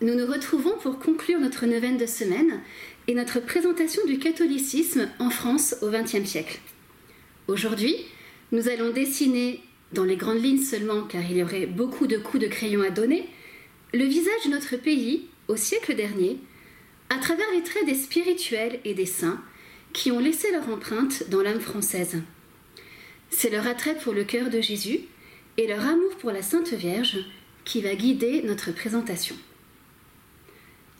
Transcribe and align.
nous 0.00 0.14
nous 0.14 0.26
retrouvons 0.26 0.76
pour 0.80 0.98
conclure 0.98 1.40
notre 1.40 1.66
neuvaine 1.66 1.96
de 1.96 2.06
semaine 2.06 2.60
et 3.08 3.14
notre 3.14 3.40
présentation 3.40 4.04
du 4.06 4.18
catholicisme 4.18 5.08
en 5.18 5.30
France 5.30 5.76
au 5.82 5.90
XXe 5.90 6.24
siècle. 6.24 6.60
Aujourd'hui, 7.48 7.96
nous 8.52 8.68
allons 8.68 8.90
dessiner, 8.90 9.60
dans 9.92 10.04
les 10.04 10.16
grandes 10.16 10.42
lignes 10.42 10.62
seulement 10.62 11.02
car 11.02 11.22
il 11.28 11.38
y 11.38 11.42
aurait 11.42 11.66
beaucoup 11.66 12.06
de 12.06 12.16
coups 12.16 12.42
de 12.44 12.48
crayon 12.48 12.82
à 12.82 12.90
donner, 12.90 13.28
le 13.92 14.04
visage 14.04 14.44
de 14.44 14.50
notre 14.50 14.76
pays 14.76 15.26
au 15.48 15.56
siècle 15.56 15.96
dernier 15.96 16.38
à 17.10 17.16
travers 17.16 17.50
les 17.54 17.62
traits 17.62 17.86
des 17.86 17.94
spirituels 17.94 18.80
et 18.84 18.94
des 18.94 19.06
saints 19.06 19.42
qui 19.92 20.12
ont 20.12 20.20
laissé 20.20 20.52
leur 20.52 20.68
empreinte 20.68 21.28
dans 21.30 21.42
l'âme 21.42 21.60
française. 21.60 22.22
C'est 23.30 23.50
leur 23.50 23.66
attrait 23.66 23.96
pour 23.96 24.12
le 24.12 24.24
cœur 24.24 24.50
de 24.50 24.60
Jésus 24.60 25.00
et 25.56 25.66
leur 25.66 25.80
amour 25.80 26.16
pour 26.20 26.30
la 26.30 26.42
Sainte 26.42 26.72
Vierge 26.72 27.18
qui 27.64 27.80
va 27.80 27.94
guider 27.94 28.42
notre 28.42 28.72
présentation. 28.72 29.34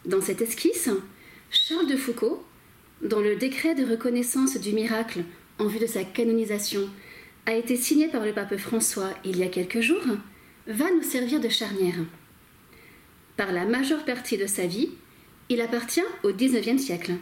Dans 0.08 0.22
cette 0.22 0.40
esquisse, 0.40 0.89
Charles 1.50 1.86
de 1.86 1.96
Foucault, 1.96 2.43
dont 3.03 3.21
le 3.21 3.36
décret 3.36 3.75
de 3.75 3.85
reconnaissance 3.85 4.57
du 4.57 4.72
miracle 4.72 5.22
en 5.58 5.67
vue 5.67 5.79
de 5.79 5.86
sa 5.86 6.03
canonisation 6.03 6.89
a 7.44 7.53
été 7.53 7.76
signé 7.76 8.08
par 8.08 8.25
le 8.25 8.32
pape 8.32 8.57
François 8.57 9.11
il 9.22 9.36
y 9.36 9.43
a 9.43 9.48
quelques 9.48 9.82
jours, 9.82 10.07
va 10.67 10.90
nous 10.93 11.03
servir 11.03 11.40
de 11.40 11.50
charnière. 11.50 11.98
Par 13.36 13.53
la 13.53 13.67
majeure 13.67 14.07
partie 14.07 14.39
de 14.39 14.46
sa 14.46 14.67
vie, 14.67 14.89
il 15.50 15.61
appartient 15.61 16.00
au 16.22 16.32
XIXe 16.32 16.82
siècle, 16.82 17.12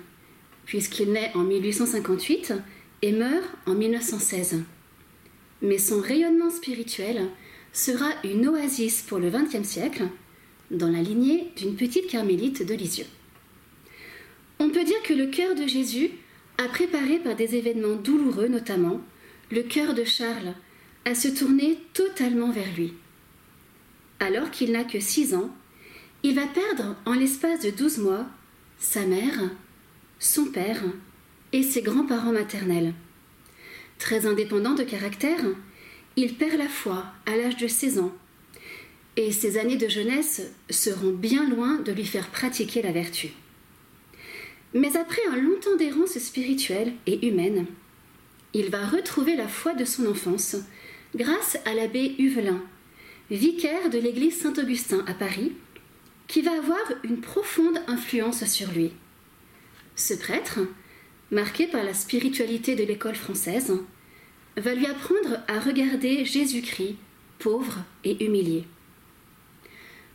puisqu'il 0.65 1.11
naît 1.11 1.33
en 1.35 1.43
1858 1.43 2.53
et 3.03 3.11
meurt 3.11 3.51
en 3.67 3.75
1916. 3.75 4.63
Mais 5.61 5.79
son 5.79 6.01
rayonnement 6.01 6.51
spirituel 6.51 7.27
sera 7.73 8.11
une 8.23 8.47
oasis 8.47 9.03
pour 9.03 9.19
le 9.19 9.31
XXe 9.31 9.67
siècle, 9.67 10.05
dans 10.71 10.89
la 10.89 11.03
lignée 11.03 11.53
d'une 11.57 11.77
petite 11.77 12.09
carmélite 12.09 12.67
de 12.67 12.75
Lisieux. 12.75 13.07
On 14.59 14.71
peut 14.71 14.85
dire 14.85 15.03
que 15.03 15.15
le 15.15 15.27
cœur 15.27 15.55
de 15.55 15.67
Jésus 15.67 16.11
a 16.59 16.69
préparé 16.69 17.19
par 17.19 17.37
des 17.37 17.57
événements 17.57 17.97
douloureux 17.97 18.49
notamment 18.49 19.01
le 19.51 19.63
cœur 19.63 19.95
de 19.95 20.05
Charles 20.05 20.55
à 21.05 21.15
se 21.15 21.29
tourner 21.29 21.79
totalement 21.93 22.51
vers 22.51 22.75
lui. 22.77 22.95
Alors 24.19 24.51
qu'il 24.51 24.73
n'a 24.73 24.85
que 24.85 24.99
six 24.99 25.35
ans, 25.35 25.55
il 26.23 26.35
va 26.35 26.47
perdre 26.47 26.97
en 27.05 27.13
l'espace 27.13 27.61
de 27.61 27.71
douze 27.71 27.99
mois 27.99 28.27
sa 28.79 29.07
mère, 29.07 29.39
son 30.19 30.47
père 30.47 30.83
et 31.53 31.63
ses 31.63 31.83
grands-parents 31.83 32.33
maternels. 32.33 32.95
Très 33.99 34.27
indépendant 34.27 34.75
de 34.75 34.83
caractère, 34.83 35.41
il 36.17 36.35
perd 36.35 36.59
la 36.59 36.69
foi 36.69 37.05
à 37.27 37.37
l'âge 37.37 37.57
de 37.57 37.69
16 37.69 37.99
ans 38.01 38.13
et 39.17 39.33
ses 39.33 39.59
années 39.59 39.77
de 39.77 39.89
jeunesse 39.89 40.43
seront 40.71 41.13
bien 41.13 41.49
loin 41.49 41.77
de 41.77 41.93
lui 41.93 42.05
faire 42.05 42.29
pratiquer 42.29 42.83
la 42.83 42.93
vertu. 42.93 43.31
Mais 44.75 44.97
après 44.97 45.23
un 45.33 45.37
long 45.37 45.59
temps 45.61 45.77
d'errance 45.77 46.19
spirituelle 46.19 46.93
et 47.07 47.27
humaine, 47.27 47.67
il 48.53 48.71
va 48.71 48.87
retrouver 48.87 49.37
la 49.37 49.49
foi 49.49 49.75
de 49.75 49.85
son 49.85 50.07
enfance 50.07 50.57
grâce 51.15 51.57
à 51.65 51.75
l'abbé 51.75 52.15
Huvelin, 52.19 52.63
vicaire 53.31 53.91
de 53.91 53.99
l'église 53.99 54.39
Saint-Augustin 54.39 55.05
à 55.07 55.15
Paris, 55.15 55.53
qui 56.27 56.43
va 56.43 56.53
avoir 56.53 56.83
une 57.05 57.21
profonde 57.21 57.81
influence 57.87 58.45
sur 58.45 58.71
lui. 58.73 58.93
Ce 59.95 60.13
prêtre, 60.15 60.61
marqué 61.31 61.67
par 61.67 61.85
la 61.85 61.95
spiritualité 61.95 62.75
de 62.75 62.85
l'école 62.85 63.15
française, 63.15 63.73
va 64.57 64.75
lui 64.75 64.87
apprendre 64.87 65.41
à 65.49 65.61
regarder 65.61 66.25
Jésus-Christ 66.25 66.97
pauvre 67.39 67.79
et 68.05 68.25
humilié. 68.25 68.65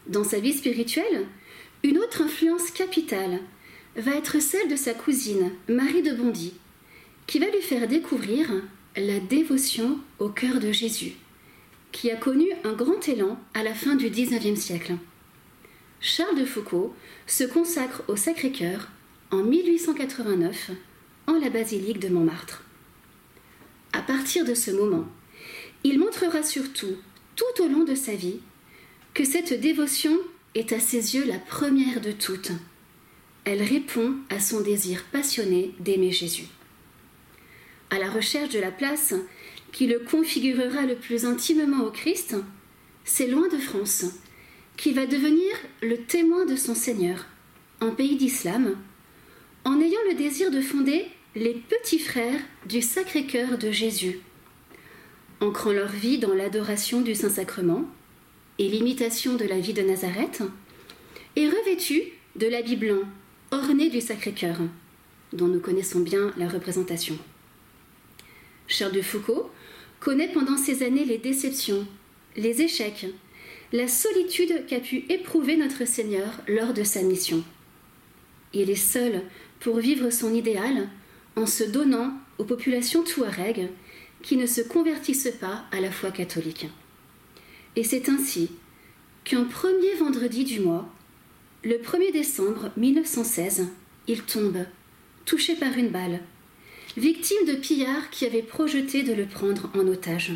Dans 0.08 0.24
sa 0.24 0.40
vie 0.40 0.54
spirituelle, 0.54 1.28
une 1.84 1.98
autre 1.98 2.22
influence 2.22 2.72
capitale 2.72 3.40
va 3.96 4.16
être 4.16 4.42
celle 4.42 4.70
de 4.70 4.76
sa 4.76 4.94
cousine, 4.94 5.52
Marie 5.68 6.02
de 6.02 6.14
Bondy, 6.14 6.54
qui 7.28 7.40
va 7.40 7.48
lui 7.48 7.62
faire 7.62 7.88
découvrir 7.88 8.50
la 8.96 9.20
dévotion 9.20 10.00
au 10.20 10.30
cœur 10.30 10.60
de 10.60 10.72
Jésus, 10.72 11.14
qui 11.92 12.10
a 12.10 12.16
connu 12.16 12.48
un 12.64 12.74
grand 12.74 13.08
élan 13.08 13.40
à 13.54 13.64
la 13.64 13.74
fin 13.74 13.96
du 13.96 14.10
XIXe 14.10 14.60
siècle. 14.60 14.96
Charles 16.00 16.40
de 16.40 16.46
Foucault 16.46 16.96
se 17.28 17.44
consacre 17.44 18.04
au 18.08 18.16
Sacré-Cœur 18.16 18.90
en 19.30 19.44
1889 19.44 20.72
en 21.28 21.34
la 21.34 21.50
basilique 21.50 22.00
de 22.00 22.10
Montmartre. 22.10 22.64
À 23.94 24.02
partir 24.02 24.46
de 24.46 24.54
ce 24.54 24.72
moment, 24.72 25.06
il 25.84 26.00
montrera 26.00 26.44
surtout, 26.44 26.96
tout 27.36 27.64
au 27.64 27.68
long 27.68 27.84
de 27.84 27.96
sa 27.96 28.14
vie, 28.14 28.40
que 29.14 29.26
cette 29.26 29.60
dévotion 29.60 30.18
est 30.56 30.72
à 30.74 30.80
ses 30.80 31.16
yeux 31.16 31.26
la 31.26 31.40
première 31.40 32.02
de 32.02 32.12
toutes. 32.12 32.52
Elle 33.44 33.62
répond 33.62 34.16
à 34.30 34.40
son 34.40 34.62
désir 34.62 35.04
passionné 35.12 35.74
d'aimer 35.80 36.12
Jésus. 36.12 36.46
À 37.90 38.00
la 38.00 38.10
recherche 38.10 38.54
de 38.54 38.60
la 38.60 38.72
place 38.72 39.14
qui 39.72 39.88
le 39.88 40.00
configurera 40.00 40.86
le 40.86 40.96
plus 40.96 41.26
intimement 41.26 41.84
au 41.84 41.92
Christ, 41.92 42.36
c'est 43.04 43.28
loin 43.28 43.48
de 43.50 43.58
France 43.58 44.06
qui 44.78 44.94
va 44.94 45.06
devenir 45.06 45.52
le 45.82 45.98
témoin 45.98 46.46
de 46.46 46.56
son 46.56 46.76
Seigneur 46.76 47.26
en 47.82 47.92
pays 47.92 48.16
d'islam, 48.16 48.78
en 49.66 49.82
ayant 49.82 50.00
le 50.10 50.16
désir 50.16 50.52
de 50.52 50.62
fonder 50.62 51.06
les 51.36 51.54
petits 51.54 52.00
frères 52.00 52.40
du 52.68 52.82
Sacré-Cœur 52.82 53.58
de 53.58 53.72
Jésus, 53.72 54.20
ancrant 55.40 55.72
leur 55.72 55.90
vie 55.90 56.20
dans 56.20 56.34
l'adoration 56.34 57.02
du 57.02 57.16
Saint-Sacrement 57.16 57.86
et 58.62 58.68
l'imitation 58.68 59.34
de 59.34 59.46
la 59.46 59.60
vie 59.60 59.74
de 59.74 59.82
Nazareth, 59.82 60.44
et 61.36 61.48
revêtus 61.48 62.04
de 62.36 62.46
l'habit 62.46 62.76
blanc 62.76 63.02
orné 63.50 63.90
du 63.90 64.02
Sacré-Cœur, 64.02 64.58
dont 65.34 65.48
nous 65.48 65.60
connaissons 65.60 66.02
bien 66.02 66.32
la 66.38 66.48
représentation. 66.48 67.18
Charles 68.68 68.92
de 68.92 69.02
Foucault 69.02 69.50
connaît 70.00 70.32
pendant 70.32 70.58
ces 70.58 70.84
années 70.84 71.06
les 71.06 71.18
déceptions, 71.18 71.88
les 72.36 72.62
échecs, 72.62 73.08
la 73.74 73.88
solitude 73.88 74.68
qu'a 74.68 74.80
pu 74.80 75.06
éprouver 75.10 75.58
notre 75.58 75.86
Seigneur 75.86 76.30
lors 76.48 76.76
de 76.76 76.84
sa 76.84 77.02
mission. 77.02 77.44
Il 78.54 78.70
est 78.70 78.76
seul 78.76 79.24
pour 79.60 79.80
vivre 79.80 80.12
son 80.12 80.36
idéal 80.36 80.88
en 81.36 81.48
se 81.48 81.64
donnant 81.64 82.14
aux 82.38 82.46
populations 82.46 83.04
touaregs 83.04 83.70
qui 84.22 84.38
ne 84.38 84.46
se 84.46 84.62
convertissent 84.62 85.34
pas 85.40 85.66
à 85.72 85.82
la 85.82 85.90
foi 85.90 86.12
catholique. 86.12 86.68
Et 87.76 87.84
c'est 87.84 88.10
ainsi 88.10 88.52
qu'un 89.24 89.44
premier 89.46 89.94
vendredi 89.96 90.44
du 90.44 90.60
mois, 90.60 90.90
le 91.64 91.76
1er 91.76 92.12
décembre 92.12 92.72
1916, 92.76 93.68
il 94.08 94.24
tombe, 94.24 94.66
touché 95.26 95.56
par 95.56 95.78
une 95.78 95.90
balle, 95.90 96.20
victime 96.98 97.46
de 97.48 97.54
pillards 97.54 98.10
qui 98.10 98.26
avaient 98.26 98.42
projeté 98.42 99.04
de 99.04 99.14
le 99.14 99.26
prendre 99.26 99.70
en 99.76 99.88
otage. 99.88 100.34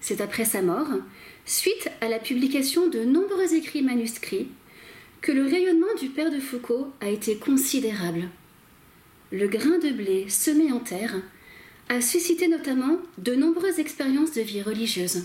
C'est 0.00 0.20
après 0.20 0.44
sa 0.44 0.60
mort 0.60 0.88
suite 1.46 1.88
à 2.00 2.08
la 2.08 2.18
publication 2.18 2.88
de 2.88 3.04
nombreux 3.04 3.54
écrits 3.54 3.82
manuscrits, 3.82 4.48
que 5.20 5.32
le 5.32 5.44
rayonnement 5.44 5.94
du 6.00 6.08
père 6.08 6.32
de 6.32 6.40
Foucault 6.40 6.88
a 7.00 7.08
été 7.08 7.36
considérable. 7.36 8.28
Le 9.30 9.46
grain 9.46 9.78
de 9.78 9.90
blé 9.90 10.28
semé 10.28 10.72
en 10.72 10.80
terre 10.80 11.14
a 11.88 12.00
suscité 12.00 12.48
notamment 12.48 12.98
de 13.18 13.34
nombreuses 13.34 13.78
expériences 13.78 14.32
de 14.32 14.42
vie 14.42 14.62
religieuse. 14.62 15.24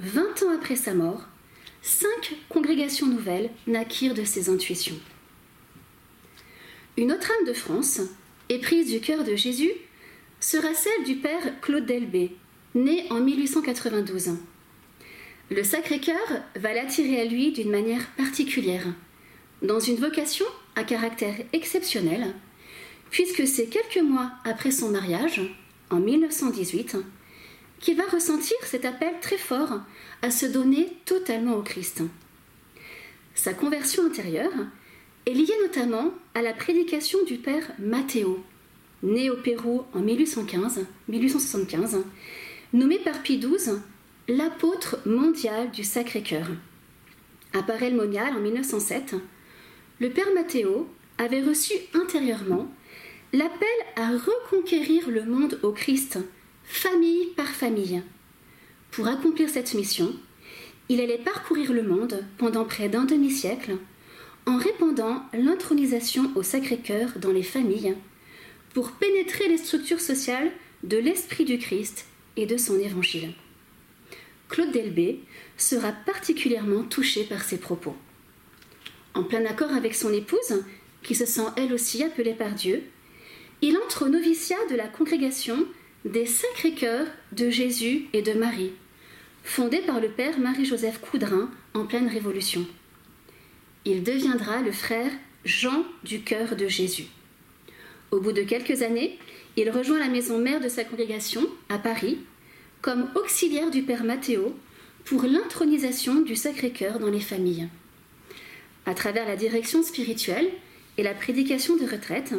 Vingt 0.00 0.42
ans 0.42 0.52
après 0.54 0.74
sa 0.76 0.94
mort, 0.94 1.22
cinq 1.82 2.36
congrégations 2.48 3.06
nouvelles 3.06 3.50
naquirent 3.68 4.14
de 4.14 4.24
ses 4.24 4.48
intuitions. 4.48 4.98
Une 6.96 7.12
autre 7.12 7.30
âme 7.30 7.46
de 7.46 7.52
France, 7.52 8.00
éprise 8.48 8.90
du 8.90 9.00
cœur 9.00 9.22
de 9.22 9.36
Jésus, 9.36 9.72
sera 10.40 10.74
celle 10.74 11.04
du 11.04 11.16
père 11.16 11.60
Claude 11.60 11.86
Delbé, 11.86 12.34
né 12.74 13.06
en 13.10 13.20
1892 13.20 14.38
le 15.50 15.64
Sacré-Cœur 15.64 16.42
va 16.54 16.72
l'attirer 16.72 17.20
à 17.20 17.24
lui 17.24 17.50
d'une 17.50 17.70
manière 17.70 18.06
particulière, 18.16 18.86
dans 19.62 19.80
une 19.80 19.96
vocation 19.96 20.46
à 20.76 20.84
caractère 20.84 21.34
exceptionnel, 21.52 22.34
puisque 23.10 23.46
c'est 23.48 23.66
quelques 23.66 24.04
mois 24.04 24.30
après 24.44 24.70
son 24.70 24.90
mariage, 24.90 25.40
en 25.90 25.98
1918, 25.98 26.98
qu'il 27.80 27.96
va 27.96 28.04
ressentir 28.04 28.56
cet 28.64 28.84
appel 28.84 29.14
très 29.20 29.38
fort 29.38 29.80
à 30.22 30.30
se 30.30 30.46
donner 30.46 30.92
totalement 31.06 31.56
au 31.56 31.62
Christ. 31.62 32.02
Sa 33.34 33.54
conversion 33.54 34.04
intérieure 34.04 34.52
est 35.26 35.32
liée 35.32 35.56
notamment 35.62 36.12
à 36.34 36.42
la 36.42 36.52
prédication 36.52 37.18
du 37.24 37.36
père 37.38 37.72
Matteo, 37.78 38.44
né 39.02 39.30
au 39.30 39.36
Pérou 39.36 39.84
en 39.94 40.00
1815, 40.00 40.86
1875, 41.08 42.04
nommé 42.72 42.98
par 42.98 43.22
Pie 43.22 43.38
XII 43.38 43.78
l'apôtre 44.28 44.98
mondial 45.06 45.70
du 45.70 45.84
Sacré-Cœur. 45.84 46.46
À 47.52 47.62
Paray-le-Monial 47.62 48.34
en 48.36 48.40
1907, 48.40 49.16
le 49.98 50.10
père 50.10 50.32
Matteo 50.34 50.88
avait 51.18 51.42
reçu 51.42 51.74
intérieurement 51.94 52.70
l'appel 53.32 53.68
à 53.96 54.10
reconquérir 54.10 55.10
le 55.10 55.24
monde 55.24 55.58
au 55.62 55.72
Christ, 55.72 56.18
famille 56.70 57.26
par 57.36 57.48
famille. 57.48 58.00
Pour 58.92 59.08
accomplir 59.08 59.48
cette 59.48 59.74
mission, 59.74 60.14
il 60.88 61.00
allait 61.00 61.18
parcourir 61.18 61.72
le 61.72 61.82
monde 61.82 62.24
pendant 62.38 62.64
près 62.64 62.88
d'un 62.88 63.04
demi-siècle 63.04 63.76
en 64.46 64.56
répandant 64.56 65.24
l'intronisation 65.32 66.30
au 66.36 66.44
Sacré-Cœur 66.44 67.10
dans 67.16 67.32
les 67.32 67.42
familles 67.42 67.96
pour 68.72 68.92
pénétrer 68.92 69.48
les 69.48 69.58
structures 69.58 70.00
sociales 70.00 70.52
de 70.84 70.96
l'Esprit 70.96 71.44
du 71.44 71.58
Christ 71.58 72.06
et 72.36 72.46
de 72.46 72.56
son 72.56 72.78
Évangile. 72.78 73.34
Claude 74.48 74.70
Delbé 74.70 75.20
sera 75.56 75.90
particulièrement 75.90 76.84
touché 76.84 77.24
par 77.24 77.42
ces 77.42 77.58
propos. 77.58 77.96
En 79.14 79.24
plein 79.24 79.44
accord 79.44 79.72
avec 79.72 79.96
son 79.96 80.12
épouse, 80.12 80.62
qui 81.02 81.16
se 81.16 81.26
sent 81.26 81.46
elle 81.56 81.72
aussi 81.72 82.04
appelée 82.04 82.34
par 82.34 82.52
Dieu, 82.52 82.84
il 83.60 83.76
entre 83.76 84.06
au 84.06 84.08
noviciat 84.08 84.64
de 84.70 84.76
la 84.76 84.86
congrégation 84.86 85.66
des 86.04 86.24
Sacrés-Cœurs 86.24 87.06
de 87.32 87.50
Jésus 87.50 88.06
et 88.14 88.22
de 88.22 88.32
Marie, 88.32 88.72
fondée 89.42 89.80
par 89.80 90.00
le 90.00 90.08
père 90.08 90.38
Marie-Joseph 90.38 90.98
Coudrin 91.00 91.50
en 91.74 91.84
pleine 91.84 92.08
Révolution. 92.08 92.66
Il 93.84 94.02
deviendra 94.02 94.62
le 94.62 94.72
frère 94.72 95.10
Jean 95.44 95.84
du 96.02 96.20
Cœur 96.20 96.56
de 96.56 96.68
Jésus. 96.68 97.06
Au 98.10 98.20
bout 98.20 98.32
de 98.32 98.42
quelques 98.42 98.82
années, 98.82 99.18
il 99.56 99.70
rejoint 99.70 99.98
la 99.98 100.08
maison 100.08 100.38
mère 100.38 100.60
de 100.60 100.68
sa 100.68 100.84
congrégation 100.84 101.46
à 101.68 101.78
Paris 101.78 102.18
comme 102.80 103.10
auxiliaire 103.14 103.70
du 103.70 103.82
père 103.82 104.04
Mathéo 104.04 104.56
pour 105.04 105.24
l'intronisation 105.24 106.22
du 106.22 106.34
Sacré-Cœur 106.34 106.98
dans 106.98 107.10
les 107.10 107.20
familles. 107.20 107.68
À 108.86 108.94
travers 108.94 109.26
la 109.26 109.36
direction 109.36 109.82
spirituelle 109.82 110.48
et 110.96 111.02
la 111.02 111.12
prédication 111.12 111.76
de 111.76 111.84
retraite, 111.84 112.32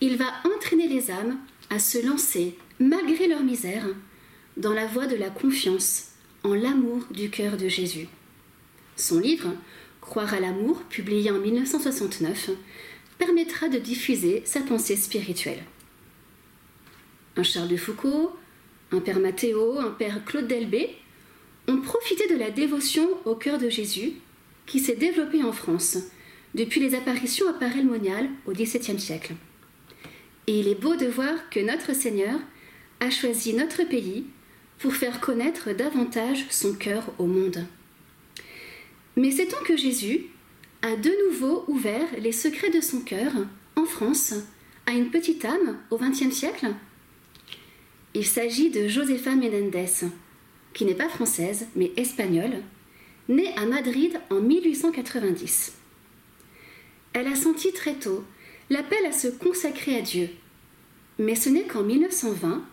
il 0.00 0.16
va 0.16 0.26
entraîner 0.56 0.88
les 0.88 1.10
âmes 1.10 1.38
à 1.70 1.78
se 1.78 2.04
lancer, 2.04 2.56
malgré 2.78 3.28
leur 3.28 3.42
misère, 3.42 3.86
dans 4.56 4.72
la 4.72 4.86
voie 4.86 5.06
de 5.06 5.16
la 5.16 5.30
confiance 5.30 6.08
en 6.42 6.54
l'amour 6.54 7.04
du 7.10 7.30
cœur 7.30 7.56
de 7.56 7.68
Jésus. 7.68 8.08
Son 8.96 9.18
livre, 9.18 9.54
Croire 10.00 10.32
à 10.32 10.40
l'amour, 10.40 10.82
publié 10.88 11.30
en 11.30 11.38
1969, 11.38 12.50
permettra 13.18 13.68
de 13.68 13.78
diffuser 13.78 14.42
sa 14.46 14.60
pensée 14.60 14.96
spirituelle. 14.96 15.62
Un 17.36 17.42
Charles 17.42 17.68
de 17.68 17.76
Foucault, 17.76 18.32
un 18.92 19.00
père 19.00 19.20
Mathéo, 19.20 19.78
un 19.78 19.90
père 19.90 20.24
Claude 20.24 20.48
Delbé 20.48 20.96
ont 21.68 21.80
profité 21.80 22.26
de 22.28 22.38
la 22.38 22.50
dévotion 22.50 23.08
au 23.24 23.36
cœur 23.36 23.58
de 23.58 23.68
Jésus 23.68 24.14
qui 24.66 24.80
s'est 24.80 24.96
développée 24.96 25.44
en 25.44 25.52
France 25.52 25.98
depuis 26.54 26.80
les 26.80 26.94
apparitions 26.94 27.48
à 27.48 27.52
Paray-le-Monial 27.52 28.28
au 28.46 28.52
XVIIe 28.52 28.98
siècle. 28.98 29.34
Et 30.46 30.60
il 30.60 30.68
est 30.68 30.80
beau 30.80 30.96
de 30.96 31.06
voir 31.06 31.50
que 31.50 31.60
notre 31.60 31.94
Seigneur 31.94 32.38
a 33.00 33.10
choisi 33.10 33.54
notre 33.54 33.84
pays 33.84 34.26
pour 34.78 34.94
faire 34.94 35.20
connaître 35.20 35.72
davantage 35.72 36.46
son 36.50 36.74
cœur 36.74 37.04
au 37.18 37.26
monde. 37.26 37.66
Mais 39.16 39.30
sait-on 39.30 39.62
que 39.64 39.76
Jésus 39.76 40.26
a 40.82 40.96
de 40.96 41.10
nouveau 41.26 41.64
ouvert 41.68 42.06
les 42.18 42.32
secrets 42.32 42.70
de 42.70 42.80
son 42.80 43.00
cœur 43.00 43.32
en 43.76 43.84
France 43.84 44.34
à 44.86 44.92
une 44.92 45.10
petite 45.10 45.44
âme 45.44 45.78
au 45.90 45.98
XXe 45.98 46.34
siècle 46.34 46.74
Il 48.14 48.26
s'agit 48.26 48.70
de 48.70 48.88
Josefa 48.88 49.34
Menendez, 49.34 50.06
qui 50.72 50.84
n'est 50.84 50.94
pas 50.94 51.08
française 51.08 51.66
mais 51.76 51.92
espagnole, 51.96 52.62
née 53.28 53.54
à 53.56 53.66
Madrid 53.66 54.18
en 54.30 54.40
1890. 54.40 55.74
Elle 57.12 57.26
a 57.26 57.36
senti 57.36 57.72
très 57.72 57.94
tôt 57.94 58.24
l'appel 58.70 59.04
à 59.04 59.12
se 59.12 59.28
consacrer 59.28 59.96
à 59.96 60.00
Dieu, 60.00 60.30
mais 61.18 61.34
ce 61.34 61.48
n'est 61.48 61.66
qu'en 61.66 61.82
1920 61.82 62.64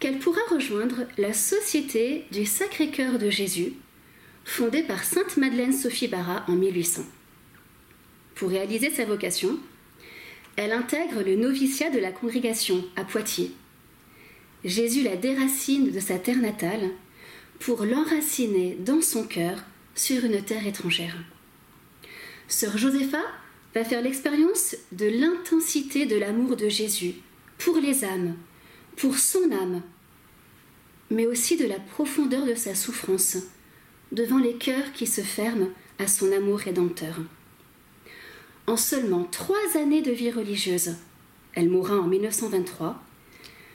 qu'elle 0.00 0.18
pourra 0.18 0.40
rejoindre 0.50 1.06
la 1.18 1.32
Société 1.32 2.24
du 2.32 2.46
Sacré-Cœur 2.46 3.18
de 3.18 3.30
Jésus, 3.30 3.74
fondée 4.44 4.82
par 4.82 5.04
Sainte 5.04 5.36
Madeleine 5.36 5.72
Sophie 5.72 6.08
Barra 6.08 6.44
en 6.48 6.52
1800. 6.52 7.02
Pour 8.34 8.50
réaliser 8.50 8.90
sa 8.90 9.04
vocation, 9.04 9.58
elle 10.56 10.72
intègre 10.72 11.22
le 11.22 11.36
noviciat 11.36 11.90
de 11.90 11.98
la 11.98 12.12
congrégation 12.12 12.84
à 12.96 13.04
Poitiers. 13.04 13.52
Jésus 14.64 15.02
la 15.02 15.16
déracine 15.16 15.90
de 15.90 16.00
sa 16.00 16.18
terre 16.18 16.38
natale 16.38 16.90
pour 17.60 17.84
l'enraciner 17.84 18.76
dans 18.80 19.02
son 19.02 19.24
cœur 19.24 19.58
sur 19.94 20.24
une 20.24 20.42
terre 20.42 20.66
étrangère. 20.66 21.16
Sœur 22.46 22.78
Josepha 22.78 23.22
va 23.74 23.84
faire 23.84 24.02
l'expérience 24.02 24.76
de 24.92 25.06
l'intensité 25.06 26.06
de 26.06 26.16
l'amour 26.16 26.56
de 26.56 26.68
Jésus 26.68 27.14
pour 27.58 27.76
les 27.76 28.04
âmes, 28.04 28.36
pour 28.96 29.18
son 29.18 29.50
âme, 29.52 29.82
mais 31.10 31.26
aussi 31.26 31.56
de 31.56 31.66
la 31.66 31.78
profondeur 31.78 32.44
de 32.46 32.54
sa 32.54 32.74
souffrance 32.74 33.36
devant 34.12 34.38
les 34.38 34.54
cœurs 34.54 34.92
qui 34.92 35.06
se 35.06 35.20
ferment 35.20 35.68
à 35.98 36.06
son 36.06 36.32
amour 36.32 36.58
rédempteur. 36.58 37.16
En 38.66 38.76
seulement 38.76 39.24
trois 39.24 39.76
années 39.76 40.02
de 40.02 40.12
vie 40.12 40.30
religieuse, 40.30 40.94
elle 41.54 41.70
mourra 41.70 41.96
en 41.96 42.06
1923, 42.06 43.02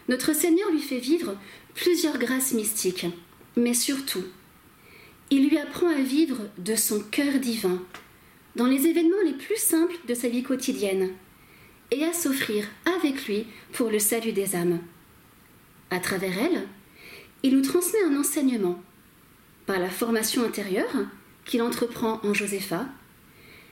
notre 0.09 0.33
Seigneur 0.33 0.69
lui 0.71 0.81
fait 0.81 0.99
vivre 0.99 1.35
plusieurs 1.73 2.17
grâces 2.17 2.53
mystiques, 2.53 3.07
mais 3.55 3.73
surtout, 3.73 4.23
il 5.29 5.49
lui 5.49 5.57
apprend 5.57 5.89
à 5.89 6.01
vivre 6.01 6.37
de 6.57 6.75
son 6.75 6.99
cœur 6.99 7.39
divin, 7.39 7.81
dans 8.55 8.65
les 8.65 8.87
événements 8.87 9.21
les 9.25 9.33
plus 9.33 9.57
simples 9.57 9.95
de 10.07 10.13
sa 10.13 10.29
vie 10.29 10.43
quotidienne, 10.43 11.11
et 11.91 12.03
à 12.03 12.13
s'offrir 12.13 12.67
avec 12.97 13.27
lui 13.27 13.45
pour 13.71 13.89
le 13.89 13.99
salut 13.99 14.31
des 14.33 14.55
âmes. 14.55 14.79
À 15.89 15.99
travers 15.99 16.37
elle, 16.37 16.67
il 17.43 17.55
nous 17.55 17.61
transmet 17.61 18.03
un 18.03 18.17
enseignement, 18.17 18.81
par 19.65 19.79
la 19.79 19.89
formation 19.89 20.43
intérieure 20.43 20.93
qu'il 21.45 21.61
entreprend 21.61 22.19
en 22.23 22.33
Josépha, 22.33 22.87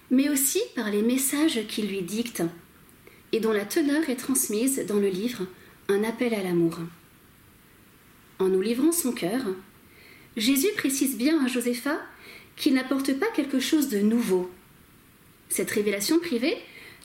mais 0.10 0.30
aussi 0.30 0.62
par 0.76 0.90
les 0.92 1.02
messages 1.02 1.66
qu'il 1.68 1.88
lui 1.88 2.02
dicte, 2.02 2.44
et 3.32 3.40
dont 3.40 3.54
la 3.54 3.66
teneur 3.66 4.10
est 4.10 4.18
transmise 4.18 4.86
dans 4.86 5.00
le 5.00 5.08
livre 5.08 5.48
Un 5.88 6.04
appel 6.04 6.34
à 6.34 6.44
l'amour. 6.44 6.80
En 8.40 8.50
nous 8.50 8.62
livrant 8.62 8.92
son 8.92 9.14
cœur, 9.14 9.42
Jésus 10.36 10.72
précise 10.76 11.18
bien 11.18 11.44
à 11.44 11.48
Josépha 11.48 12.00
qu'il 12.56 12.74
n'apporte 12.74 13.14
pas 13.20 13.28
quelque 13.36 13.60
chose 13.60 13.90
de 13.90 14.00
nouveau. 14.00 14.50
Cette 15.52 15.72
révélation 15.72 16.18
privée 16.18 16.58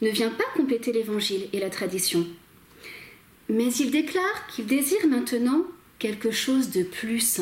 ne 0.02 0.08
vient 0.08 0.30
pas 0.30 0.44
compléter 0.54 0.92
l'évangile 0.92 1.48
et 1.52 1.58
la 1.58 1.68
tradition. 1.68 2.24
Mais 3.48 3.74
il 3.74 3.90
déclare 3.90 4.46
qu'il 4.46 4.66
désire 4.66 5.04
maintenant 5.08 5.66
quelque 5.98 6.30
chose 6.30 6.70
de 6.70 6.84
plus, 6.84 7.40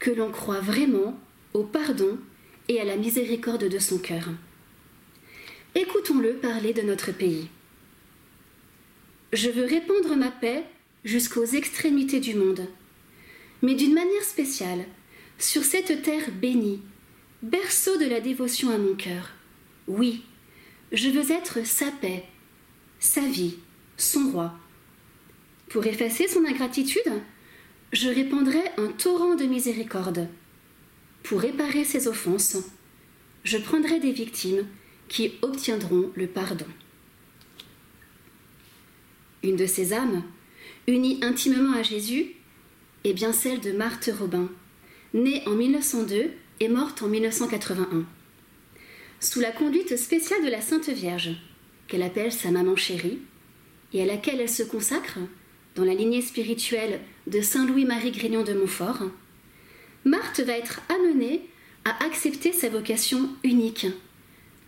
que 0.00 0.10
l'on 0.10 0.32
croit 0.32 0.60
vraiment 0.60 1.16
au 1.54 1.62
pardon 1.62 2.18
et 2.66 2.80
à 2.80 2.84
la 2.84 2.96
miséricorde 2.96 3.68
de 3.68 3.78
son 3.78 3.98
cœur. 3.98 4.30
Écoutons-le 5.76 6.34
parler 6.34 6.72
de 6.72 6.82
notre 6.82 7.12
pays. 7.12 7.48
Je 9.32 9.50
veux 9.50 9.66
répandre 9.66 10.16
ma 10.16 10.32
paix 10.32 10.64
jusqu'aux 11.04 11.46
extrémités 11.46 12.18
du 12.18 12.34
monde, 12.34 12.66
mais 13.62 13.76
d'une 13.76 13.94
manière 13.94 14.24
spéciale, 14.24 14.84
sur 15.38 15.62
cette 15.62 16.02
terre 16.02 16.32
bénie, 16.32 16.82
berceau 17.42 17.96
de 17.98 18.06
la 18.06 18.20
dévotion 18.20 18.70
à 18.70 18.78
mon 18.78 18.96
cœur. 18.96 19.30
Oui, 19.90 20.22
je 20.92 21.08
veux 21.08 21.32
être 21.32 21.66
sa 21.66 21.90
paix, 21.90 22.22
sa 23.00 23.22
vie, 23.22 23.56
son 23.96 24.30
roi. 24.30 24.54
Pour 25.68 25.84
effacer 25.84 26.28
son 26.28 26.44
ingratitude, 26.44 27.12
je 27.92 28.08
répandrai 28.08 28.62
un 28.76 28.86
torrent 28.86 29.34
de 29.34 29.46
miséricorde. 29.46 30.28
Pour 31.24 31.40
réparer 31.40 31.82
ses 31.82 32.06
offenses, 32.06 32.58
je 33.42 33.58
prendrai 33.58 33.98
des 33.98 34.12
victimes 34.12 34.64
qui 35.08 35.32
obtiendront 35.42 36.12
le 36.14 36.28
pardon. 36.28 36.68
Une 39.42 39.56
de 39.56 39.66
ces 39.66 39.92
âmes, 39.92 40.22
unie 40.86 41.18
intimement 41.24 41.72
à 41.72 41.82
Jésus, 41.82 42.36
est 43.02 43.12
bien 43.12 43.32
celle 43.32 43.58
de 43.58 43.72
Marthe 43.72 44.10
Robin, 44.16 44.48
née 45.14 45.42
en 45.48 45.56
1902 45.56 46.30
et 46.60 46.68
morte 46.68 47.02
en 47.02 47.08
1981 47.08 48.06
sous 49.20 49.40
la 49.40 49.52
conduite 49.52 49.96
spéciale 49.96 50.42
de 50.42 50.50
la 50.50 50.62
Sainte 50.62 50.88
Vierge, 50.88 51.36
qu'elle 51.86 52.02
appelle 52.02 52.32
sa 52.32 52.50
maman 52.50 52.74
chérie, 52.74 53.18
et 53.92 54.02
à 54.02 54.06
laquelle 54.06 54.40
elle 54.40 54.48
se 54.48 54.62
consacre, 54.62 55.18
dans 55.74 55.84
la 55.84 55.94
lignée 55.94 56.22
spirituelle 56.22 57.00
de 57.26 57.40
Saint 57.42 57.66
Louis-Marie 57.66 58.12
Grignon 58.12 58.42
de 58.42 58.54
Montfort, 58.54 59.04
Marthe 60.04 60.40
va 60.40 60.54
être 60.56 60.80
amenée 60.88 61.42
à 61.84 62.04
accepter 62.04 62.52
sa 62.52 62.70
vocation 62.70 63.28
unique, 63.44 63.86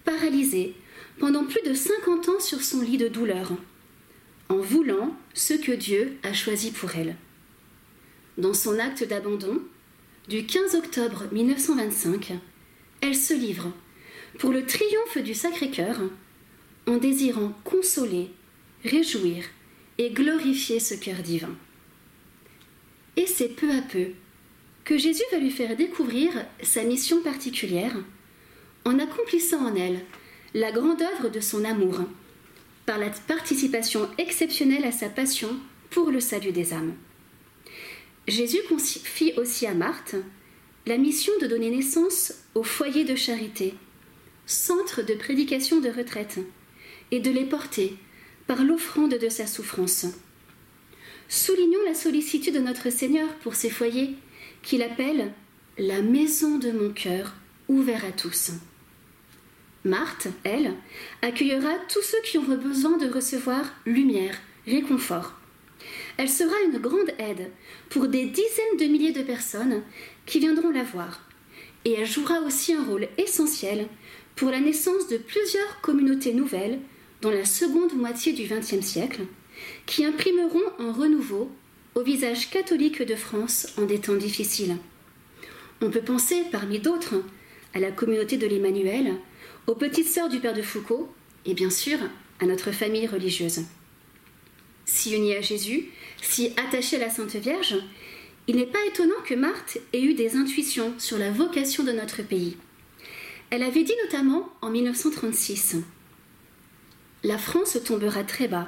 paralysée 0.04 0.74
pendant 1.18 1.44
plus 1.44 1.62
de 1.66 1.74
50 1.74 2.28
ans 2.28 2.40
sur 2.40 2.62
son 2.62 2.82
lit 2.82 2.98
de 2.98 3.08
douleur, 3.08 3.52
en 4.48 4.58
voulant 4.58 5.16
ce 5.32 5.54
que 5.54 5.72
Dieu 5.72 6.18
a 6.22 6.34
choisi 6.34 6.72
pour 6.72 6.94
elle. 6.94 7.16
Dans 8.36 8.54
son 8.54 8.78
acte 8.78 9.04
d'abandon, 9.04 9.62
du 10.28 10.44
15 10.44 10.74
octobre 10.74 11.24
1925, 11.32 12.34
elle 13.00 13.16
se 13.16 13.34
livre 13.34 13.72
pour 14.42 14.50
le 14.50 14.66
triomphe 14.66 15.18
du 15.18 15.34
Sacré-Cœur, 15.34 16.00
en 16.88 16.96
désirant 16.96 17.52
consoler, 17.62 18.28
réjouir 18.84 19.44
et 19.98 20.10
glorifier 20.10 20.80
ce 20.80 20.94
cœur 20.94 21.18
divin. 21.18 21.56
Et 23.16 23.28
c'est 23.28 23.50
peu 23.50 23.70
à 23.70 23.82
peu 23.82 24.06
que 24.82 24.98
Jésus 24.98 25.22
va 25.30 25.38
lui 25.38 25.52
faire 25.52 25.76
découvrir 25.76 26.32
sa 26.60 26.82
mission 26.82 27.22
particulière 27.22 27.94
en 28.84 28.98
accomplissant 28.98 29.64
en 29.64 29.76
elle 29.76 30.00
la 30.54 30.72
grande 30.72 31.02
œuvre 31.02 31.28
de 31.28 31.38
son 31.38 31.64
amour 31.64 32.00
par 32.84 32.98
la 32.98 33.10
participation 33.10 34.08
exceptionnelle 34.18 34.84
à 34.84 34.90
sa 34.90 35.08
passion 35.08 35.56
pour 35.90 36.10
le 36.10 36.18
salut 36.18 36.50
des 36.50 36.72
âmes. 36.72 36.94
Jésus 38.26 38.62
confie 38.68 39.34
aussi 39.36 39.68
à 39.68 39.74
Marthe 39.74 40.16
la 40.86 40.98
mission 40.98 41.32
de 41.40 41.46
donner 41.46 41.70
naissance 41.70 42.34
au 42.56 42.64
foyer 42.64 43.04
de 43.04 43.14
charité, 43.14 43.74
centre 44.46 45.02
de 45.02 45.14
prédication 45.14 45.80
de 45.80 45.88
retraite, 45.88 46.38
et 47.10 47.20
de 47.20 47.30
les 47.30 47.44
porter 47.44 47.96
par 48.46 48.64
l'offrande 48.64 49.14
de 49.14 49.28
sa 49.28 49.46
souffrance. 49.46 50.06
Soulignons 51.28 51.82
la 51.86 51.94
sollicitude 51.94 52.54
de 52.54 52.60
notre 52.60 52.90
Seigneur 52.90 53.28
pour 53.36 53.54
ces 53.54 53.70
foyers 53.70 54.16
qu'il 54.62 54.82
appelle 54.82 55.32
la 55.78 56.02
maison 56.02 56.58
de 56.58 56.70
mon 56.70 56.90
cœur, 56.92 57.34
ouvert 57.68 58.04
à 58.04 58.12
tous. 58.12 58.52
Marthe, 59.84 60.28
elle, 60.44 60.74
accueillera 61.22 61.74
tous 61.88 62.02
ceux 62.02 62.20
qui 62.24 62.38
auront 62.38 62.56
besoin 62.56 62.98
de 62.98 63.08
recevoir 63.08 63.64
lumière, 63.84 64.36
réconfort. 64.66 65.32
Elle 66.16 66.28
sera 66.28 66.54
une 66.66 66.78
grande 66.78 67.10
aide 67.18 67.50
pour 67.88 68.06
des 68.06 68.26
dizaines 68.26 68.76
de 68.78 68.84
milliers 68.84 69.12
de 69.12 69.22
personnes 69.22 69.82
qui 70.24 70.38
viendront 70.38 70.70
la 70.70 70.84
voir. 70.84 71.26
Et 71.84 71.94
elle 71.94 72.06
jouera 72.06 72.40
aussi 72.40 72.74
un 72.74 72.84
rôle 72.84 73.08
essentiel 73.18 73.88
pour 74.36 74.50
la 74.50 74.60
naissance 74.60 75.08
de 75.08 75.16
plusieurs 75.16 75.80
communautés 75.80 76.32
nouvelles 76.32 76.78
dans 77.20 77.30
la 77.30 77.44
seconde 77.44 77.94
moitié 77.94 78.32
du 78.32 78.44
XXe 78.44 78.84
siècle, 78.84 79.22
qui 79.86 80.04
imprimeront 80.04 80.60
un 80.78 80.92
renouveau 80.92 81.50
au 81.94 82.02
visage 82.02 82.50
catholique 82.50 83.02
de 83.02 83.14
France 83.14 83.68
en 83.78 83.82
des 83.82 84.00
temps 84.00 84.16
difficiles. 84.16 84.76
On 85.80 85.90
peut 85.90 86.00
penser, 86.00 86.42
parmi 86.50 86.78
d'autres, 86.78 87.22
à 87.74 87.80
la 87.80 87.90
communauté 87.90 88.36
de 88.36 88.46
l'Emmanuel, 88.46 89.14
aux 89.66 89.74
petites 89.74 90.08
sœurs 90.08 90.28
du 90.28 90.40
Père 90.40 90.54
de 90.54 90.62
Foucault 90.62 91.12
et 91.44 91.54
bien 91.54 91.70
sûr 91.70 91.98
à 92.40 92.46
notre 92.46 92.72
famille 92.72 93.06
religieuse. 93.06 93.62
Si 94.84 95.14
unie 95.14 95.34
à 95.34 95.40
Jésus, 95.40 95.90
si 96.20 96.52
attachée 96.56 96.96
à 96.96 97.00
la 97.00 97.10
Sainte 97.10 97.36
Vierge, 97.36 97.76
il 98.48 98.56
n'est 98.56 98.66
pas 98.66 98.84
étonnant 98.88 99.20
que 99.24 99.34
Marthe 99.34 99.78
ait 99.92 100.02
eu 100.02 100.14
des 100.14 100.36
intuitions 100.36 100.92
sur 100.98 101.18
la 101.18 101.30
vocation 101.30 101.84
de 101.84 101.92
notre 101.92 102.22
pays. 102.22 102.56
Elle 103.52 103.62
avait 103.62 103.84
dit 103.84 103.94
notamment 104.02 104.48
en 104.62 104.70
1936 104.70 105.76
La 107.22 107.38
France 107.38 107.78
tombera 107.84 108.24
très 108.24 108.48
bas, 108.48 108.66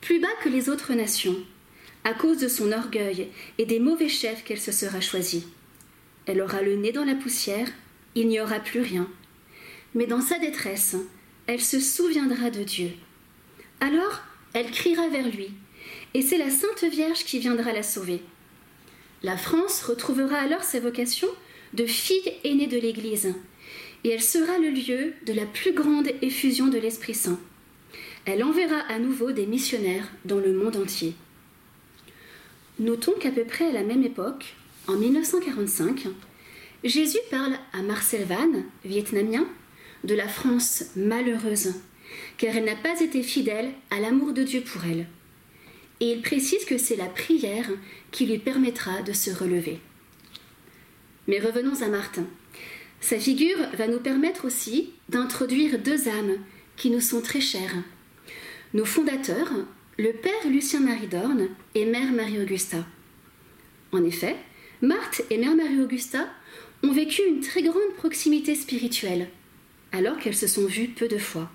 plus 0.00 0.18
bas 0.18 0.32
que 0.42 0.48
les 0.48 0.70
autres 0.70 0.94
nations, 0.94 1.36
à 2.04 2.14
cause 2.14 2.38
de 2.38 2.48
son 2.48 2.72
orgueil 2.72 3.28
et 3.58 3.66
des 3.66 3.80
mauvais 3.80 4.08
chefs 4.08 4.44
qu'elle 4.44 4.60
se 4.60 4.72
sera 4.72 5.02
choisie. 5.02 5.46
Elle 6.24 6.40
aura 6.40 6.62
le 6.62 6.76
nez 6.76 6.92
dans 6.92 7.04
la 7.04 7.16
poussière, 7.16 7.68
il 8.14 8.28
n'y 8.28 8.40
aura 8.40 8.60
plus 8.60 8.80
rien 8.80 9.06
mais 9.94 10.06
dans 10.06 10.20
sa 10.20 10.38
détresse, 10.38 10.96
elle 11.46 11.60
se 11.60 11.80
souviendra 11.80 12.50
de 12.50 12.62
Dieu. 12.62 12.92
Alors, 13.80 14.22
elle 14.54 14.70
criera 14.70 15.08
vers 15.08 15.28
lui, 15.28 15.50
et 16.14 16.22
c'est 16.22 16.38
la 16.38 16.50
Sainte 16.50 16.84
Vierge 16.84 17.24
qui 17.24 17.38
viendra 17.38 17.72
la 17.72 17.82
sauver. 17.82 18.22
La 19.22 19.36
France 19.36 19.82
retrouvera 19.82 20.36
alors 20.36 20.62
sa 20.62 20.80
vocation 20.80 21.28
de 21.74 21.86
fille 21.86 22.32
aînée 22.44 22.66
de 22.66 22.78
l'Église, 22.78 23.34
et 24.04 24.10
elle 24.10 24.22
sera 24.22 24.58
le 24.58 24.70
lieu 24.70 25.14
de 25.26 25.32
la 25.32 25.46
plus 25.46 25.72
grande 25.72 26.08
effusion 26.22 26.68
de 26.68 26.78
l'Esprit 26.78 27.14
Saint. 27.14 27.38
Elle 28.24 28.44
enverra 28.44 28.78
à 28.88 28.98
nouveau 28.98 29.32
des 29.32 29.46
missionnaires 29.46 30.08
dans 30.24 30.38
le 30.38 30.52
monde 30.52 30.76
entier. 30.76 31.14
Notons 32.78 33.14
qu'à 33.18 33.30
peu 33.30 33.44
près 33.44 33.66
à 33.66 33.72
la 33.72 33.82
même 33.82 34.04
époque, 34.04 34.54
en 34.88 34.94
1945, 34.94 36.06
Jésus 36.84 37.18
parle 37.30 37.54
à 37.72 37.82
Marcel 37.82 38.24
Van, 38.24 38.62
vietnamien, 38.84 39.46
de 40.04 40.14
la 40.14 40.26
France 40.26 40.84
malheureuse, 40.96 41.74
car 42.38 42.56
elle 42.56 42.64
n'a 42.64 42.76
pas 42.76 43.00
été 43.00 43.22
fidèle 43.22 43.70
à 43.90 44.00
l'amour 44.00 44.32
de 44.32 44.42
Dieu 44.42 44.62
pour 44.62 44.84
elle. 44.84 45.06
Et 46.00 46.10
il 46.10 46.22
précise 46.22 46.64
que 46.64 46.78
c'est 46.78 46.96
la 46.96 47.06
prière 47.06 47.70
qui 48.10 48.26
lui 48.26 48.38
permettra 48.38 49.02
de 49.02 49.12
se 49.12 49.30
relever. 49.30 49.78
Mais 51.28 51.38
revenons 51.38 51.80
à 51.82 51.88
Martin. 51.88 52.26
Sa 53.02 53.18
figure 53.18 53.58
va 53.76 53.88
nous 53.88 53.98
permettre 53.98 54.44
aussi 54.44 54.92
d'introduire 55.08 55.80
deux 55.80 56.08
âmes 56.08 56.38
qui 56.76 56.88
nous 56.88 57.00
sont 57.00 57.20
très 57.20 57.40
chères. 57.40 57.74
Nos 58.74 58.84
fondateurs, 58.84 59.50
le 59.98 60.12
père 60.12 60.48
Lucien-Marie 60.48 61.08
Dorne 61.08 61.48
et 61.74 61.84
mère 61.84 62.12
Marie-Augusta. 62.12 62.86
En 63.90 64.04
effet, 64.04 64.36
Marthe 64.82 65.22
et 65.30 65.36
mère 65.36 65.56
Marie-Augusta 65.56 66.28
ont 66.84 66.92
vécu 66.92 67.22
une 67.26 67.40
très 67.40 67.62
grande 67.62 67.92
proximité 67.96 68.54
spirituelle 68.54 69.28
alors 69.90 70.16
qu'elles 70.16 70.36
se 70.36 70.46
sont 70.46 70.66
vues 70.66 70.88
peu 70.88 71.08
de 71.08 71.18
fois. 71.18 71.50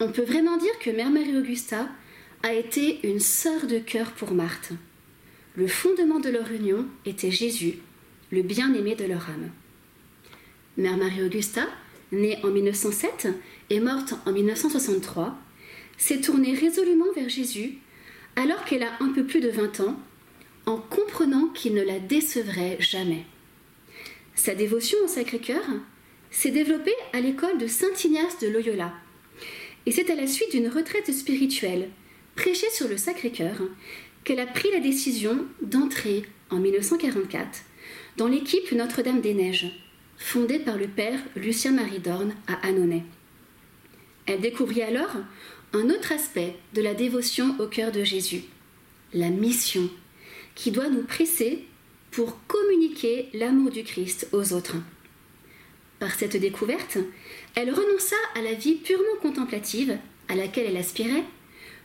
On 0.00 0.10
peut 0.10 0.24
vraiment 0.24 0.56
dire 0.56 0.78
que 0.80 0.90
Mère 0.90 1.10
Marie-Augusta 1.10 1.88
a 2.42 2.54
été 2.54 3.06
une 3.06 3.20
sœur 3.20 3.66
de 3.66 3.78
cœur 3.78 4.12
pour 4.12 4.32
Marthe. 4.32 4.72
Le 5.56 5.66
fondement 5.68 6.20
de 6.20 6.30
leur 6.30 6.50
union 6.50 6.86
était 7.04 7.30
Jésus, 7.30 7.74
le 8.32 8.42
bien-aimé 8.42 8.94
de 8.94 9.04
leur 9.04 9.28
âme. 9.28 9.50
Mère 10.78 10.96
Marie-Augusta, 10.96 11.66
née 12.12 12.38
en 12.44 12.50
1907 12.50 13.26
et 13.68 13.80
morte 13.80 14.14
en 14.26 14.32
1963, 14.32 15.36
s'est 15.96 16.20
tournée 16.20 16.54
résolument 16.54 17.12
vers 17.16 17.28
Jésus 17.28 17.78
alors 18.36 18.64
qu'elle 18.64 18.84
a 18.84 18.92
un 19.00 19.08
peu 19.08 19.24
plus 19.24 19.40
de 19.40 19.50
20 19.50 19.80
ans, 19.80 19.98
en 20.66 20.76
comprenant 20.76 21.48
qu'il 21.48 21.74
ne 21.74 21.82
la 21.82 21.98
décevrait 21.98 22.76
jamais. 22.78 23.24
Sa 24.36 24.54
dévotion 24.54 24.96
au 25.02 25.08
Sacré-Cœur 25.08 25.64
s'est 26.30 26.52
développée 26.52 26.94
à 27.12 27.20
l'école 27.20 27.58
de 27.58 27.66
Saint 27.66 27.94
Ignace 28.04 28.38
de 28.40 28.46
Loyola. 28.46 28.92
Et 29.84 29.90
c'est 29.90 30.10
à 30.10 30.14
la 30.14 30.28
suite 30.28 30.52
d'une 30.52 30.68
retraite 30.68 31.12
spirituelle 31.12 31.90
prêchée 32.36 32.70
sur 32.70 32.86
le 32.86 32.98
Sacré-Cœur 32.98 33.62
qu'elle 34.22 34.38
a 34.38 34.46
pris 34.46 34.70
la 34.70 34.78
décision 34.78 35.44
d'entrer 35.60 36.22
en 36.50 36.60
1944 36.60 37.62
dans 38.16 38.28
l'équipe 38.28 38.70
Notre-Dame 38.70 39.20
des 39.20 39.34
Neiges, 39.34 39.87
fondée 40.18 40.58
par 40.58 40.76
le 40.76 40.88
père 40.88 41.18
Lucien-Marie 41.36 42.00
Dorn 42.00 42.34
à 42.46 42.66
Annonay. 42.66 43.04
Elle 44.26 44.40
découvrit 44.40 44.82
alors 44.82 45.16
un 45.72 45.88
autre 45.90 46.12
aspect 46.12 46.56
de 46.74 46.82
la 46.82 46.94
dévotion 46.94 47.54
au 47.58 47.66
cœur 47.66 47.92
de 47.92 48.04
Jésus, 48.04 48.42
la 49.14 49.30
mission, 49.30 49.88
qui 50.54 50.70
doit 50.70 50.88
nous 50.88 51.04
presser 51.04 51.64
pour 52.10 52.38
communiquer 52.46 53.28
l'amour 53.32 53.70
du 53.70 53.84
Christ 53.84 54.28
aux 54.32 54.52
autres. 54.52 54.76
Par 55.98 56.14
cette 56.14 56.36
découverte, 56.36 56.98
elle 57.54 57.70
renonça 57.70 58.16
à 58.34 58.42
la 58.42 58.54
vie 58.54 58.74
purement 58.74 59.16
contemplative 59.20 59.98
à 60.28 60.34
laquelle 60.34 60.66
elle 60.66 60.76
aspirait 60.76 61.24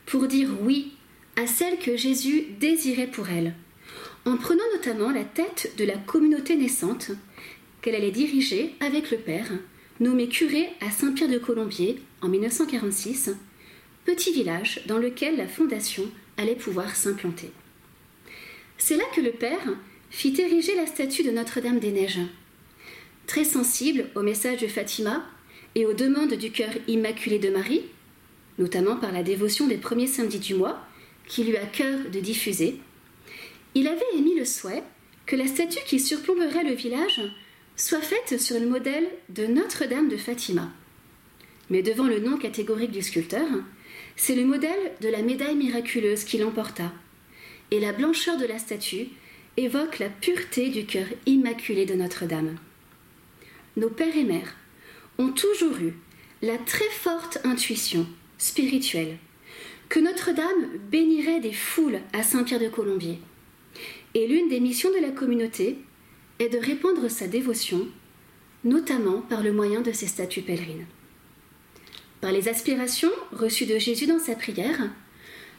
pour 0.06 0.28
dire 0.28 0.50
oui 0.62 0.94
à 1.36 1.48
celle 1.48 1.80
que 1.80 1.98
Jésus 1.98 2.46
désirait 2.60 3.08
pour 3.08 3.30
elle, 3.30 3.54
en 4.26 4.38
prenant 4.38 4.64
notamment 4.74 5.12
la 5.12 5.24
tête 5.24 5.74
de 5.78 5.84
la 5.84 5.98
communauté 5.98 6.56
naissante 6.56 7.12
qu'elle 7.84 7.96
allait 7.96 8.12
diriger 8.12 8.74
avec 8.80 9.12
le 9.12 9.18
Père, 9.18 9.52
nommé 10.00 10.30
curé 10.30 10.70
à 10.82 10.90
Saint-Pierre 10.90 11.30
de 11.30 11.38
Colombier 11.38 12.02
en 12.22 12.30
1946, 12.30 13.32
petit 14.06 14.32
village 14.32 14.82
dans 14.88 14.98
lequel 14.98 15.36
la 15.36 15.48
fondation 15.48 16.10
allait 16.38 16.56
pouvoir 16.56 16.96
s'implanter. 16.96 17.52
C'est 18.78 18.96
là 18.96 19.04
que 19.14 19.22
le 19.22 19.32
Père 19.32 19.76
fit 20.10 20.34
ériger 20.40 20.76
la 20.76 20.88
statue 20.88 21.24
de 21.24 21.32
Notre-Dame 21.32 21.80
des 21.80 21.92
Neiges, 21.92 22.22
très 23.28 23.44
sensible 23.44 24.10
au 24.16 24.22
message 24.22 24.62
de 24.62 24.68
Fatima 24.68 25.26
et 25.76 25.86
aux 25.86 25.94
demandes 25.94 26.36
du 26.36 26.52
cœur 26.52 26.72
immaculé 26.88 27.38
de 27.38 27.50
Marie, 27.50 27.84
notamment 28.60 28.96
par 28.96 29.12
la 29.12 29.24
dévotion 29.24 29.68
des 29.68 29.78
premiers 29.78 30.08
samedis 30.08 30.40
du 30.40 30.56
mois, 30.56 30.80
qu'il 31.28 31.50
eut 31.50 31.58
à 31.58 31.66
cœur 31.66 32.00
de 32.12 32.20
diffuser, 32.20 32.80
il 33.76 33.88
avait 33.88 34.02
émis 34.16 34.38
le 34.38 34.46
souhait 34.46 34.84
que 35.26 35.36
la 35.36 35.48
statue 35.48 35.84
qui 35.86 36.00
surplomberait 36.00 36.64
le 36.64 36.76
village 36.76 37.22
soit 37.76 38.02
faite 38.02 38.40
sur 38.40 38.60
le 38.60 38.68
modèle 38.68 39.08
de 39.30 39.46
Notre-Dame 39.46 40.10
de 40.10 40.18
Fatima. 40.18 40.72
Mais 41.70 41.82
devant 41.82 42.08
le 42.08 42.20
nom 42.20 42.38
catégorique 42.38 42.92
du 42.92 43.02
sculpteur, 43.02 43.48
c'est 44.16 44.36
le 44.36 44.46
modèle 44.46 44.92
de 45.02 45.10
la 45.10 45.22
médaille 45.22 45.56
miraculeuse 45.56 46.24
qui 46.24 46.38
l'emporta, 46.38 46.92
et 47.72 47.80
la 47.80 47.94
blancheur 47.94 48.38
de 48.38 48.46
la 48.46 48.60
statue 48.60 49.08
évoque 49.58 50.00
la 50.00 50.10
pureté 50.10 50.70
du 50.70 50.86
cœur 50.86 51.08
immaculé 51.26 51.86
de 51.86 51.96
Notre-Dame 51.96 52.58
nos 53.76 53.90
pères 53.90 54.16
et 54.16 54.24
mères 54.24 54.56
ont 55.18 55.32
toujours 55.32 55.78
eu 55.78 55.94
la 56.42 56.58
très 56.58 56.90
forte 56.90 57.40
intuition 57.44 58.06
spirituelle 58.38 59.18
que 59.90 60.00
Notre-Dame 60.00 60.78
bénirait 60.92 61.40
des 61.40 61.54
foules 61.54 62.00
à 62.14 62.24
Saint-Pierre 62.24 62.60
de 62.60 62.68
Colombier. 62.68 63.20
Et 64.16 64.28
l'une 64.28 64.50
des 64.50 64.60
missions 64.60 64.92
de 64.92 65.02
la 65.02 65.12
communauté 65.12 65.78
de 66.50 66.58
répandre 66.58 67.10
sa 67.10 67.28
dévotion, 67.28 67.88
notamment 68.64 69.22
par 69.22 69.44
le 69.44 69.52
moyen 69.52 69.82
de 69.82 69.92
ses 69.92 70.08
statues 70.08 70.42
pèlerines. 70.42 70.86
Par 72.22 72.32
les 72.32 72.48
aspirations 72.48 73.12
reçues 73.32 73.66
de 73.66 73.78
Jésus 73.78 74.08
dans 74.08 74.20
sa 74.20 74.36
prière, 74.36 74.90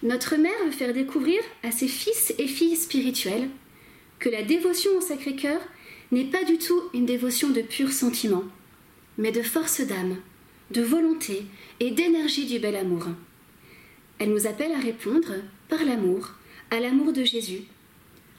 notre 0.02 0.36
mère 0.36 0.52
veut 0.64 0.70
faire 0.70 0.92
découvrir 0.92 1.40
à 1.62 1.70
ses 1.70 1.88
fils 1.88 2.34
et 2.38 2.46
filles 2.46 2.76
spirituels 2.76 3.48
que 4.18 4.28
la 4.28 4.42
dévotion 4.42 4.90
au 4.96 5.00
Sacré-Cœur 5.00 5.60
n'est 6.12 6.24
pas 6.24 6.44
du 6.44 6.58
tout 6.58 6.80
une 6.92 7.06
dévotion 7.06 7.50
de 7.50 7.60
pur 7.60 7.92
sentiment, 7.92 8.44
mais 9.18 9.32
de 9.32 9.42
force 9.42 9.80
d'âme, 9.80 10.16
de 10.70 10.82
volonté 10.82 11.44
et 11.80 11.90
d'énergie 11.90 12.46
du 12.46 12.58
bel 12.58 12.76
amour. 12.76 13.06
Elle 14.18 14.30
nous 14.30 14.46
appelle 14.46 14.72
à 14.72 14.78
répondre, 14.78 15.34
par 15.68 15.84
l'amour, 15.84 16.30
à 16.70 16.80
l'amour 16.80 17.12
de 17.12 17.24
Jésus, 17.24 17.62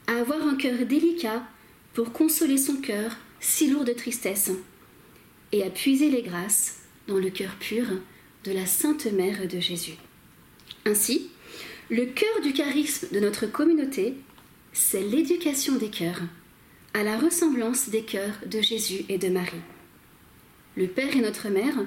à 0.07 0.13
avoir 0.13 0.47
un 0.47 0.55
cœur 0.55 0.85
délicat 0.85 1.43
pour 1.95 2.11
consoler 2.11 2.57
son 2.57 2.75
cœur 2.75 3.17
si 3.39 3.69
lourd 3.69 3.85
de 3.85 3.93
tristesse, 3.93 4.51
et 5.51 5.63
à 5.63 5.69
puiser 5.69 6.09
les 6.09 6.21
grâces 6.21 6.81
dans 7.07 7.17
le 7.17 7.29
cœur 7.29 7.55
pur 7.59 7.85
de 8.43 8.51
la 8.51 8.65
Sainte 8.65 9.05
Mère 9.05 9.47
de 9.47 9.59
Jésus. 9.59 9.95
Ainsi, 10.85 11.31
le 11.89 12.05
cœur 12.05 12.41
du 12.43 12.51
charisme 12.51 13.07
de 13.11 13.19
notre 13.19 13.47
communauté, 13.47 14.15
c'est 14.73 15.03
l'éducation 15.03 15.75
des 15.77 15.89
cœurs, 15.89 16.21
à 16.93 17.03
la 17.03 17.17
ressemblance 17.17 17.89
des 17.89 18.03
cœurs 18.03 18.35
de 18.45 18.61
Jésus 18.61 19.05
et 19.07 19.17
de 19.17 19.29
Marie. 19.29 19.61
Le 20.75 20.87
Père 20.87 21.15
et 21.15 21.21
notre 21.21 21.47
Mère 21.47 21.77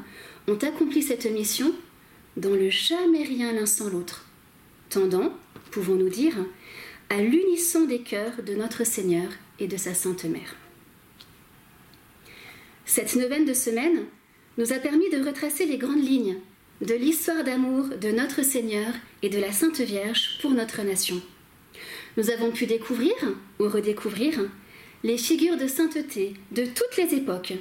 ont 0.46 0.56
accompli 0.56 1.02
cette 1.02 1.30
mission 1.30 1.74
dans 2.38 2.54
le 2.54 2.70
jamais 2.70 3.24
rien 3.24 3.52
l'un 3.52 3.66
sans 3.66 3.90
l'autre, 3.90 4.24
tendant, 4.88 5.34
pouvons-nous 5.70 6.08
dire, 6.08 6.36
à 7.10 7.20
l'unisson 7.20 7.84
des 7.84 8.00
cœurs 8.00 8.42
de 8.42 8.54
notre 8.54 8.84
Seigneur 8.86 9.28
et 9.58 9.66
de 9.66 9.76
sa 9.76 9.94
Sainte 9.94 10.24
Mère. 10.24 10.56
Cette 12.84 13.16
neuvaine 13.16 13.44
de 13.44 13.54
semaine 13.54 14.04
nous 14.56 14.72
a 14.72 14.78
permis 14.78 15.10
de 15.10 15.24
retracer 15.24 15.66
les 15.66 15.78
grandes 15.78 16.02
lignes 16.02 16.38
de 16.80 16.94
l'histoire 16.94 17.44
d'amour 17.44 17.88
de 18.00 18.10
notre 18.10 18.42
Seigneur 18.42 18.92
et 19.22 19.28
de 19.28 19.38
la 19.38 19.52
Sainte 19.52 19.80
Vierge 19.80 20.38
pour 20.40 20.52
notre 20.52 20.82
nation. 20.82 21.20
Nous 22.16 22.30
avons 22.30 22.50
pu 22.50 22.66
découvrir 22.66 23.14
ou 23.58 23.68
redécouvrir 23.68 24.48
les 25.04 25.18
figures 25.18 25.56
de 25.56 25.66
sainteté 25.66 26.34
de 26.52 26.64
toutes 26.64 26.96
les 26.96 27.14
époques 27.14 27.54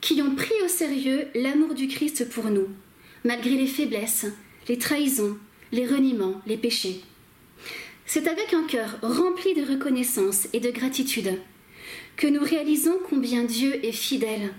qui 0.00 0.20
ont 0.22 0.34
pris 0.34 0.54
au 0.64 0.68
sérieux 0.68 1.26
l'amour 1.34 1.74
du 1.74 1.88
Christ 1.88 2.28
pour 2.30 2.46
nous, 2.46 2.68
malgré 3.24 3.50
les 3.50 3.66
faiblesses, 3.66 4.26
les 4.68 4.78
trahisons, 4.78 5.36
les 5.72 5.86
reniements, 5.86 6.40
les 6.46 6.56
péchés. 6.56 7.02
C'est 8.12 8.26
avec 8.26 8.52
un 8.54 8.64
cœur 8.64 8.98
rempli 9.02 9.54
de 9.54 9.62
reconnaissance 9.62 10.48
et 10.52 10.58
de 10.58 10.72
gratitude 10.72 11.38
que 12.16 12.26
nous 12.26 12.42
réalisons 12.42 12.98
combien 13.08 13.44
Dieu 13.44 13.86
est 13.86 13.92
fidèle, 13.92 14.52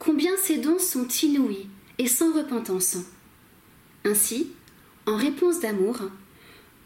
combien 0.00 0.36
ses 0.36 0.58
dons 0.58 0.80
sont 0.80 1.06
inouïs 1.06 1.68
et 1.98 2.08
sans 2.08 2.34
repentance. 2.34 2.96
Ainsi, 4.04 4.48
en 5.06 5.14
réponse 5.14 5.60
d'amour, 5.60 6.00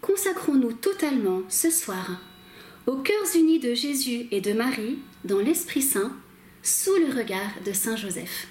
consacrons-nous 0.03 0.75
totalement 0.75 1.41
ce 1.49 1.71
soir 1.71 2.21
aux 2.87 2.99
cœurs 2.99 3.35
unis 3.35 3.59
de 3.59 3.73
Jésus 3.73 4.27
et 4.31 4.43
de 4.43 4.53
Marie 4.53 4.99
dans 5.25 5.39
l'Esprit 5.39 5.81
Saint 5.81 6.15
sous 6.63 6.97
le 6.97 7.19
regard 7.19 7.63
de 7.65 7.73
Saint 7.73 7.97
Joseph. 7.97 8.47